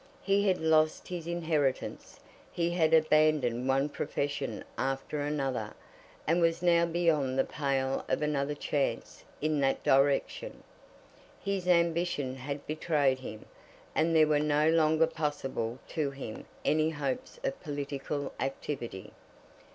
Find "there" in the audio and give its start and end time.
14.15-14.25